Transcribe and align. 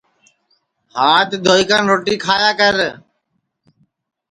ہات 0.97 1.29
دھوئی 1.45 1.63
کن 1.69 1.83
روٹی 1.89 2.15
کھایا 2.23 2.51
کر 2.59 2.75